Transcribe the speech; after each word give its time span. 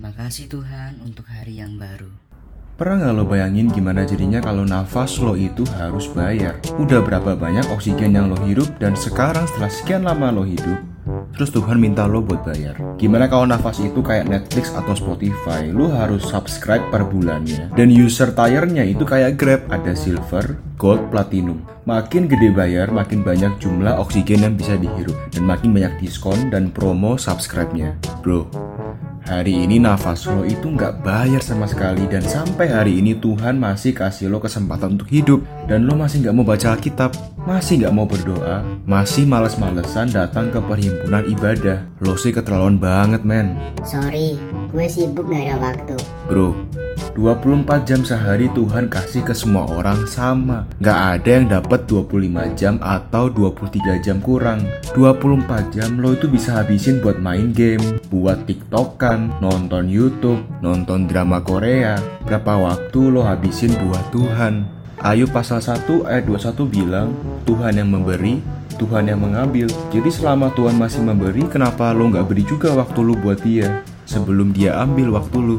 Terima 0.00 0.16
kasih 0.16 0.48
Tuhan 0.48 1.04
untuk 1.04 1.28
hari 1.28 1.60
yang 1.60 1.76
baru. 1.76 2.08
Pernah 2.80 3.04
nggak 3.04 3.14
lo 3.20 3.24
bayangin 3.28 3.68
gimana 3.68 4.08
jadinya 4.08 4.40
kalau 4.40 4.64
nafas 4.64 5.20
lo 5.20 5.36
itu 5.36 5.60
harus 5.76 6.08
bayar? 6.16 6.56
Udah 6.80 7.04
berapa 7.04 7.36
banyak 7.36 7.68
oksigen 7.68 8.16
yang 8.16 8.32
lo 8.32 8.40
hirup 8.48 8.80
dan 8.80 8.96
sekarang 8.96 9.44
setelah 9.44 9.68
sekian 9.68 10.08
lama 10.08 10.32
lo 10.32 10.48
hidup, 10.48 10.80
terus 11.36 11.52
Tuhan 11.52 11.76
minta 11.76 12.08
lo 12.08 12.24
buat 12.24 12.40
bayar. 12.48 12.80
Gimana 12.96 13.28
kalau 13.28 13.44
nafas 13.44 13.76
itu 13.84 14.00
kayak 14.00 14.24
Netflix 14.24 14.72
atau 14.72 14.96
Spotify, 14.96 15.68
lo 15.68 15.92
harus 15.92 16.24
subscribe 16.24 16.88
per 16.88 17.04
bulannya. 17.04 17.68
Dan 17.76 17.92
user 17.92 18.32
tiernya 18.32 18.88
itu 18.88 19.04
kayak 19.04 19.36
Grab, 19.36 19.68
ada 19.68 19.92
silver, 19.92 20.56
gold, 20.80 21.12
platinum. 21.12 21.60
Makin 21.84 22.24
gede 22.24 22.56
bayar, 22.56 22.88
makin 22.88 23.20
banyak 23.20 23.52
jumlah 23.60 24.00
oksigen 24.00 24.48
yang 24.48 24.56
bisa 24.56 24.80
dihirup. 24.80 25.28
Dan 25.28 25.44
makin 25.44 25.76
banyak 25.76 26.00
diskon 26.00 26.48
dan 26.48 26.72
promo 26.72 27.20
subscribe-nya. 27.20 28.00
Bro, 28.24 28.48
Hari 29.30 29.62
ini 29.62 29.78
nafas 29.78 30.26
lo 30.26 30.42
itu 30.42 30.66
nggak 30.66 31.06
bayar 31.06 31.38
sama 31.38 31.62
sekali 31.62 32.02
dan 32.10 32.18
sampai 32.18 32.66
hari 32.66 32.98
ini 32.98 33.14
Tuhan 33.14 33.62
masih 33.62 33.94
kasih 33.94 34.26
lo 34.26 34.42
kesempatan 34.42 34.98
untuk 34.98 35.06
hidup 35.06 35.46
dan 35.70 35.86
lo 35.86 35.94
masih 35.94 36.26
nggak 36.26 36.34
mau 36.34 36.42
baca 36.42 36.74
Alkitab, 36.74 37.14
masih 37.46 37.78
nggak 37.78 37.94
mau 37.94 38.10
berdoa, 38.10 38.66
masih 38.90 39.30
males-malesan 39.30 40.10
datang 40.10 40.50
ke 40.50 40.58
perhimpunan 40.58 41.22
ibadah. 41.30 41.78
Lo 42.02 42.18
sih 42.18 42.34
keterlaluan 42.34 42.82
banget 42.82 43.22
men. 43.22 43.54
Sorry, 43.86 44.34
gue 44.74 44.86
sibuk 44.90 45.30
gak 45.30 45.46
ada 45.46 45.56
waktu. 45.62 45.94
Bro, 46.26 46.58
24 47.14 47.88
jam 47.88 48.00
sehari 48.06 48.46
Tuhan 48.54 48.86
kasih 48.86 49.26
ke 49.26 49.34
semua 49.34 49.66
orang 49.66 50.06
sama. 50.06 50.66
Gak 50.78 51.20
ada 51.20 51.30
yang 51.30 51.46
dapat 51.50 51.86
25 51.90 52.54
jam 52.54 52.78
atau 52.78 53.26
23 53.26 53.98
jam 53.98 54.22
kurang. 54.22 54.62
24 54.94 55.74
jam 55.74 55.98
lo 55.98 56.14
itu 56.14 56.30
bisa 56.30 56.62
habisin 56.62 57.02
buat 57.02 57.18
main 57.18 57.50
game 57.50 57.82
Buat 58.10 58.46
tiktokan, 58.46 59.34
nonton 59.42 59.90
youtube, 59.90 60.42
nonton 60.62 61.10
drama 61.10 61.42
Korea. 61.42 61.98
Berapa 62.26 62.58
waktu 62.58 63.00
lo 63.10 63.26
habisin 63.26 63.74
buat 63.86 64.04
Tuhan? 64.14 64.66
Ayo 65.00 65.24
pasal 65.32 65.64
1 65.64 65.88
ayat 66.04 66.28
21 66.28 66.68
bilang 66.68 67.08
Tuhan 67.48 67.80
yang 67.80 67.88
memberi, 67.88 68.44
Tuhan 68.76 69.08
yang 69.08 69.24
mengambil. 69.24 69.66
Jadi 69.88 70.10
selama 70.12 70.52
Tuhan 70.52 70.76
masih 70.76 71.00
memberi 71.00 71.48
Kenapa 71.48 71.96
lo 71.96 72.12
gak 72.12 72.28
beri 72.28 72.44
juga 72.44 72.76
waktu 72.76 73.00
lo 73.00 73.16
buat 73.16 73.40
dia 73.40 73.80
Sebelum 74.04 74.52
dia 74.52 74.76
ambil 74.76 75.16
waktu 75.16 75.40
lo 75.40 75.56